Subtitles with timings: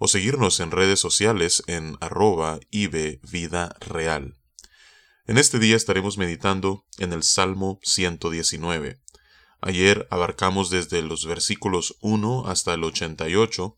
[0.00, 4.34] o seguirnos en redes sociales en arroba Vida Real.
[5.26, 8.98] En este día estaremos meditando en el Salmo 119.
[9.60, 13.76] Ayer abarcamos desde los versículos 1 hasta el 88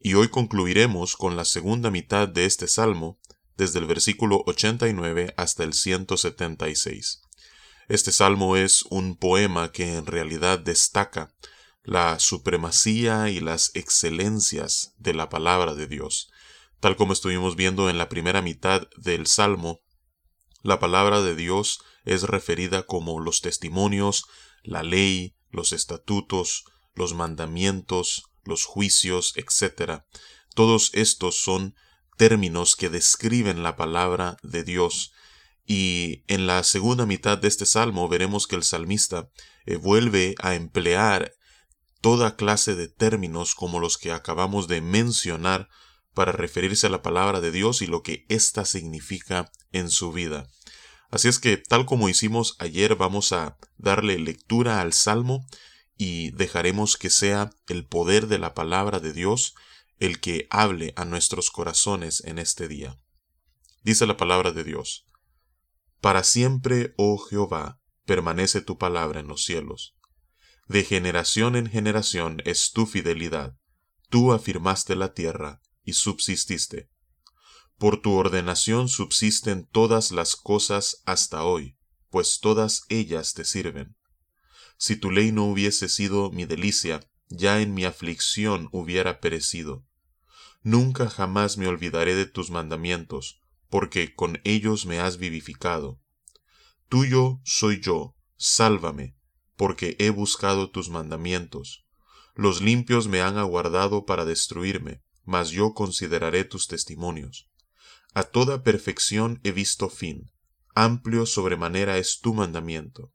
[0.00, 3.20] y hoy concluiremos con la segunda mitad de este Salmo
[3.58, 7.20] desde el versículo 89 hasta el 176.
[7.88, 11.34] Este salmo es un poema que en realidad destaca
[11.88, 16.30] la supremacía y las excelencias de la palabra de Dios.
[16.80, 19.80] Tal como estuvimos viendo en la primera mitad del Salmo,
[20.62, 24.26] la palabra de Dios es referida como los testimonios,
[24.62, 26.64] la ley, los estatutos,
[26.94, 30.02] los mandamientos, los juicios, etc.
[30.54, 31.74] Todos estos son
[32.18, 35.12] términos que describen la palabra de Dios.
[35.64, 39.30] Y en la segunda mitad de este salmo veremos que el salmista
[39.64, 41.32] eh, vuelve a emplear
[42.00, 45.68] toda clase de términos como los que acabamos de mencionar
[46.14, 50.48] para referirse a la palabra de Dios y lo que ésta significa en su vida.
[51.10, 55.46] Así es que, tal como hicimos ayer, vamos a darle lectura al Salmo
[55.96, 59.54] y dejaremos que sea el poder de la palabra de Dios
[59.98, 62.98] el que hable a nuestros corazones en este día.
[63.82, 65.06] Dice la palabra de Dios,
[66.00, 69.97] Para siempre, oh Jehová, permanece tu palabra en los cielos.
[70.68, 73.56] De generación en generación es tu fidelidad.
[74.10, 76.90] Tú afirmaste la tierra y subsististe.
[77.78, 81.78] Por tu ordenación subsisten todas las cosas hasta hoy,
[82.10, 83.96] pues todas ellas te sirven.
[84.76, 89.86] Si tu ley no hubiese sido mi delicia, ya en mi aflicción hubiera perecido.
[90.62, 93.40] Nunca jamás me olvidaré de tus mandamientos,
[93.70, 95.98] porque con ellos me has vivificado.
[96.88, 99.17] Tuyo soy yo, sálvame,
[99.58, 101.84] porque he buscado tus mandamientos.
[102.34, 107.50] Los limpios me han aguardado para destruirme, mas yo consideraré tus testimonios.
[108.14, 110.30] A toda perfección he visto fin,
[110.74, 113.12] amplio sobremanera es tu mandamiento.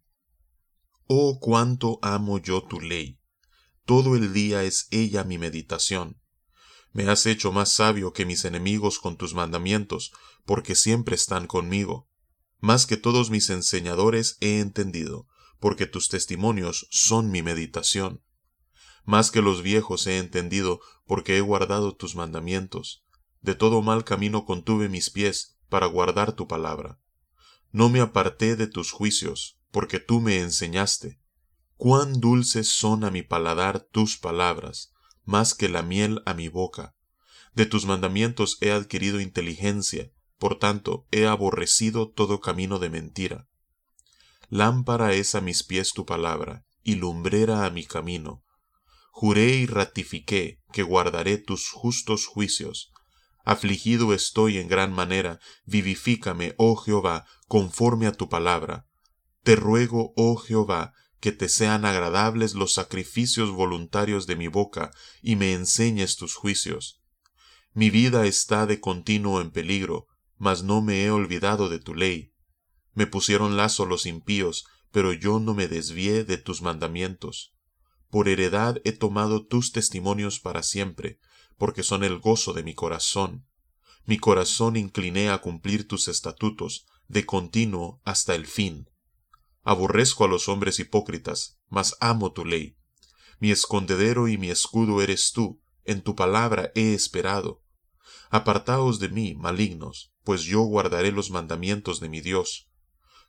[1.07, 3.19] Oh cuánto amo yo tu ley,
[3.85, 6.21] todo el día es ella mi meditación.
[6.91, 10.11] Me has hecho más sabio que mis enemigos con tus mandamientos,
[10.45, 12.09] porque siempre están conmigo.
[12.59, 15.27] Más que todos mis enseñadores he entendido,
[15.63, 18.21] porque tus testimonios son mi meditación.
[19.05, 23.05] Más que los viejos he entendido, porque he guardado tus mandamientos.
[23.39, 26.99] De todo mal camino contuve mis pies, para guardar tu palabra.
[27.71, 31.21] No me aparté de tus juicios, porque tú me enseñaste.
[31.77, 34.91] Cuán dulces son a mi paladar tus palabras,
[35.23, 36.93] más que la miel a mi boca.
[37.55, 43.47] De tus mandamientos he adquirido inteligencia, por tanto he aborrecido todo camino de mentira.
[44.55, 48.43] Lámpara es a mis pies tu palabra, y lumbrera a mi camino.
[49.09, 52.91] Juré y ratifiqué que guardaré tus justos juicios.
[53.45, 58.85] Afligido estoy en gran manera, vivifícame, oh Jehová, conforme a tu palabra.
[59.41, 64.91] Te ruego, oh Jehová, que te sean agradables los sacrificios voluntarios de mi boca,
[65.23, 67.01] y me enseñes tus juicios.
[67.73, 70.05] Mi vida está de continuo en peligro,
[70.37, 72.32] mas no me he olvidado de tu ley.
[72.93, 77.53] Me pusieron lazo los impíos, pero yo no me desvié de tus mandamientos.
[78.09, 81.19] Por heredad he tomado tus testimonios para siempre,
[81.57, 83.47] porque son el gozo de mi corazón.
[84.05, 88.89] Mi corazón incliné a cumplir tus estatutos, de continuo hasta el fin.
[89.63, 92.77] Aborrezco a los hombres hipócritas, mas amo tu ley.
[93.39, 97.63] Mi escondedero y mi escudo eres tú, en tu palabra he esperado.
[98.29, 102.69] Apartaos de mí, malignos, pues yo guardaré los mandamientos de mi Dios.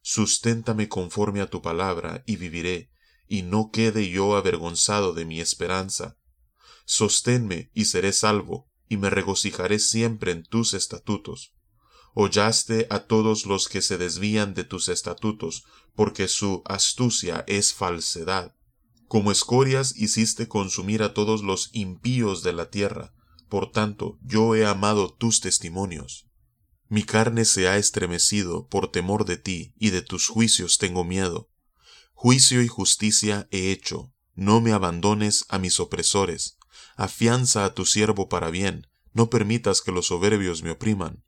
[0.07, 2.91] Susténtame conforme a tu palabra, y viviré,
[3.27, 6.19] y no quede yo avergonzado de mi esperanza.
[6.85, 11.55] Sosténme, y seré salvo, y me regocijaré siempre en tus estatutos.
[12.13, 15.65] Hollaste a todos los que se desvían de tus estatutos,
[15.95, 18.55] porque su astucia es falsedad.
[19.09, 23.15] Como escorias hiciste consumir a todos los impíos de la tierra,
[23.49, 26.29] por tanto yo he amado tus testimonios.
[26.89, 31.49] Mi carne se ha estremecido por temor de ti, y de tus juicios tengo miedo.
[32.13, 36.59] Juicio y justicia he hecho, no me abandones a mis opresores.
[36.97, 41.25] Afianza a tu siervo para bien, no permitas que los soberbios me opriman.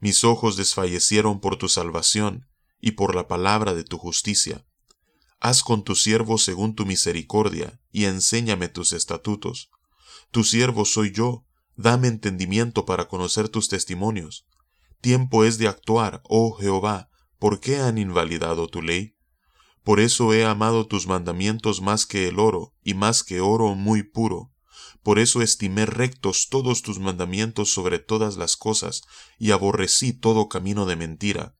[0.00, 2.48] Mis ojos desfallecieron por tu salvación
[2.80, 4.66] y por la palabra de tu justicia.
[5.40, 9.70] Haz con tu siervo según tu misericordia, y enséñame tus estatutos.
[10.30, 14.46] Tu siervo soy yo, dame entendimiento para conocer tus testimonios.
[15.00, 17.08] Tiempo es de actuar, oh Jehová,
[17.38, 19.16] ¿por qué han invalidado tu ley?
[19.82, 24.02] Por eso he amado tus mandamientos más que el oro, y más que oro muy
[24.02, 24.52] puro.
[25.02, 29.02] Por eso estimé rectos todos tus mandamientos sobre todas las cosas,
[29.38, 31.56] y aborrecí todo camino de mentira.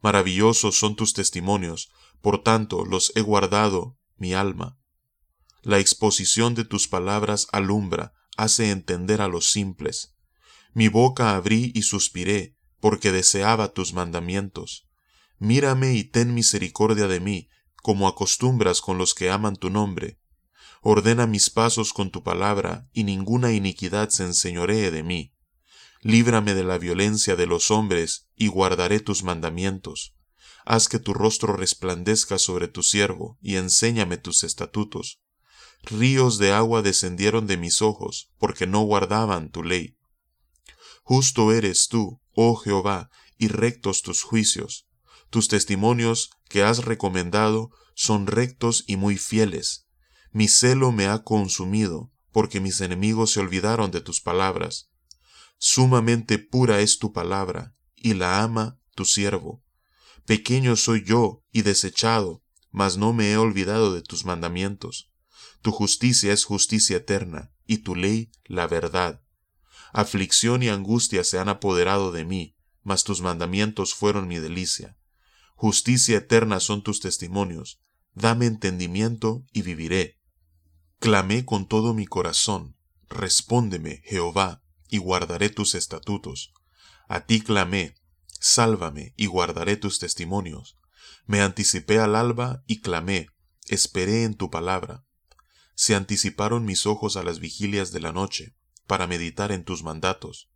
[0.00, 1.90] Maravillosos son tus testimonios,
[2.22, 4.78] por tanto los he guardado mi alma.
[5.62, 10.14] La exposición de tus palabras alumbra, hace entender a los simples.
[10.78, 14.86] Mi boca abrí y suspiré, porque deseaba tus mandamientos.
[15.40, 17.48] Mírame y ten misericordia de mí,
[17.82, 20.20] como acostumbras con los que aman tu nombre.
[20.80, 25.34] Ordena mis pasos con tu palabra, y ninguna iniquidad se enseñoree de mí.
[26.02, 30.14] Líbrame de la violencia de los hombres, y guardaré tus mandamientos.
[30.64, 35.20] Haz que tu rostro resplandezca sobre tu siervo, y enséñame tus estatutos.
[35.82, 39.97] Ríos de agua descendieron de mis ojos, porque no guardaban tu ley.
[41.08, 43.08] Justo eres tú, oh Jehová,
[43.38, 44.86] y rectos tus juicios.
[45.30, 49.86] Tus testimonios que has recomendado son rectos y muy fieles.
[50.32, 54.90] Mi celo me ha consumido, porque mis enemigos se olvidaron de tus palabras.
[55.56, 59.64] Sumamente pura es tu palabra, y la ama tu siervo.
[60.26, 65.10] Pequeño soy yo y desechado, mas no me he olvidado de tus mandamientos.
[65.62, 69.22] Tu justicia es justicia eterna, y tu ley la verdad.
[69.92, 74.96] Aflicción y angustia se han apoderado de mí, mas tus mandamientos fueron mi delicia.
[75.54, 77.80] Justicia eterna son tus testimonios.
[78.14, 80.18] Dame entendimiento y viviré.
[80.98, 82.76] Clamé con todo mi corazón.
[83.08, 86.52] Respóndeme, Jehová, y guardaré tus estatutos.
[87.08, 87.94] A ti clamé,
[88.40, 90.76] sálvame, y guardaré tus testimonios.
[91.26, 93.28] Me anticipé al alba y clamé,
[93.66, 95.04] esperé en tu palabra.
[95.74, 98.56] Se anticiparon mis ojos a las vigilias de la noche,
[98.88, 100.50] para meditar en tus mandatos.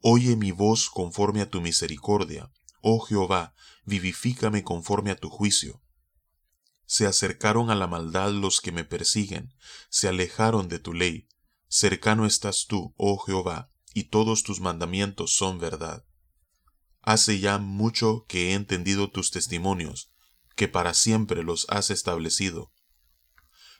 [0.00, 2.50] Oye mi voz conforme a tu misericordia.
[2.80, 3.54] Oh Jehová,
[3.84, 5.82] vivifícame conforme a tu juicio.
[6.86, 9.54] Se acercaron a la maldad los que me persiguen,
[9.90, 11.28] se alejaron de tu ley.
[11.68, 16.04] Cercano estás tú, oh Jehová, y todos tus mandamientos son verdad.
[17.00, 20.12] Hace ya mucho que he entendido tus testimonios,
[20.54, 22.72] que para siempre los has establecido.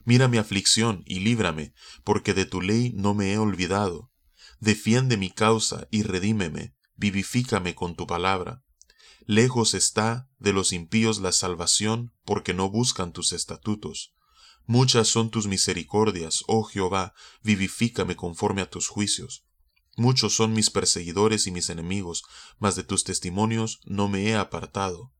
[0.05, 1.75] Mira mi aflicción y líbrame,
[2.05, 4.11] porque de tu ley no me he olvidado.
[4.61, 8.63] Defiende mi causa y redímeme, vivifícame con tu palabra.
[9.27, 14.15] Lejos está de los impíos la salvación, porque no buscan tus estatutos.
[14.67, 19.47] Muchas son tus misericordias, oh Jehová, vivifícame conforme a tus juicios.
[19.97, 22.25] Muchos son mis perseguidores y mis enemigos,
[22.59, 25.13] mas de tus testimonios no me he apartado.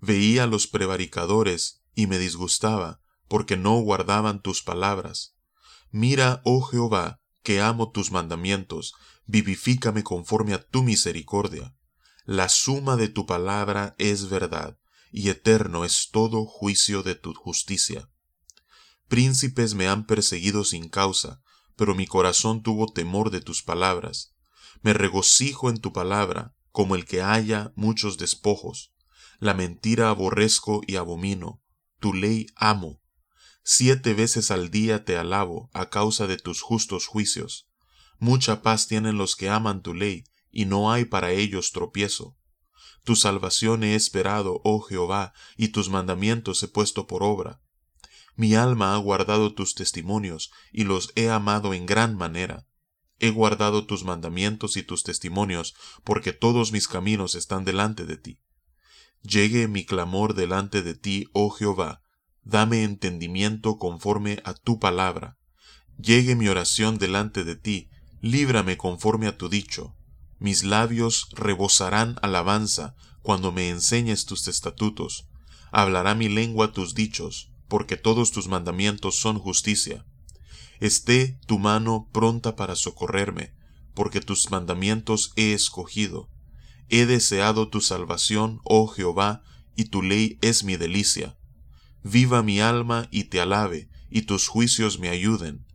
[0.00, 5.36] Veía los prevaricadores y me disgustaba, porque no guardaban tus palabras.
[5.90, 8.94] Mira, oh Jehová, que amo tus mandamientos,
[9.26, 11.74] vivifícame conforme a tu misericordia.
[12.24, 14.78] La suma de tu palabra es verdad,
[15.12, 18.10] y eterno es todo juicio de tu justicia.
[19.08, 21.40] Príncipes me han perseguido sin causa,
[21.76, 24.34] pero mi corazón tuvo temor de tus palabras.
[24.82, 28.92] Me regocijo en tu palabra, como el que haya muchos despojos.
[29.38, 31.62] La mentira aborrezco y abomino,
[32.00, 33.00] tu ley amo.
[33.68, 37.68] Siete veces al día te alabo a causa de tus justos juicios.
[38.20, 42.36] Mucha paz tienen los que aman tu ley, y no hay para ellos tropiezo.
[43.02, 47.60] Tu salvación he esperado, oh Jehová, y tus mandamientos he puesto por obra.
[48.36, 52.68] Mi alma ha guardado tus testimonios, y los he amado en gran manera.
[53.18, 58.38] He guardado tus mandamientos y tus testimonios, porque todos mis caminos están delante de ti.
[59.22, 62.05] Llegue mi clamor delante de ti, oh Jehová,
[62.46, 65.36] dame entendimiento conforme a tu palabra.
[65.98, 69.96] Llegue mi oración delante de ti, líbrame conforme a tu dicho.
[70.38, 75.28] Mis labios rebosarán alabanza cuando me enseñes tus estatutos.
[75.72, 80.06] Hablará mi lengua tus dichos, porque todos tus mandamientos son justicia.
[80.78, 83.54] Esté tu mano pronta para socorrerme,
[83.92, 86.28] porque tus mandamientos he escogido.
[86.88, 89.42] He deseado tu salvación, oh Jehová,
[89.74, 91.35] y tu ley es mi delicia.
[92.08, 95.66] Viva mi alma y te alabe, y tus juicios me ayuden.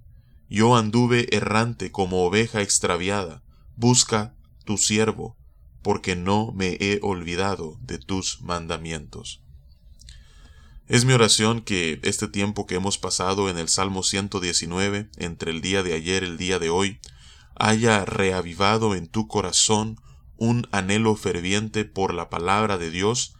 [0.49, 3.43] Yo anduve errante como oveja extraviada,
[3.75, 4.33] busca
[4.63, 5.37] tu siervo,
[5.81, 9.43] porque no me he olvidado de tus mandamientos.
[10.87, 15.59] Es mi oración que este tiempo que hemos pasado en el Salmo 119, entre el
[15.59, 17.01] día de ayer y el día de hoy,
[17.55, 19.99] haya reavivado en tu corazón
[20.37, 23.33] un anhelo ferviente por la palabra de Dios,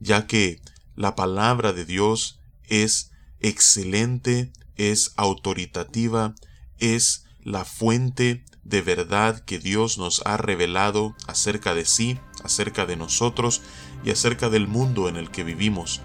[0.00, 0.62] ya que
[0.96, 2.37] la palabra de Dios
[2.68, 3.10] es
[3.40, 6.34] excelente, es autoritativa,
[6.78, 12.96] es la fuente de verdad que Dios nos ha revelado acerca de sí, acerca de
[12.96, 13.62] nosotros
[14.04, 16.02] y acerca del mundo en el que vivimos.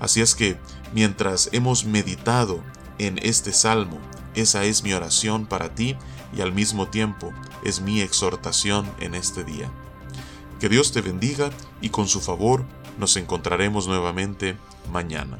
[0.00, 0.58] Así es que,
[0.92, 2.62] mientras hemos meditado
[2.98, 3.98] en este salmo,
[4.34, 5.96] esa es mi oración para ti
[6.36, 7.32] y al mismo tiempo
[7.64, 9.70] es mi exhortación en este día.
[10.60, 12.66] Que Dios te bendiga y con su favor
[12.98, 14.56] nos encontraremos nuevamente
[14.92, 15.38] mañana.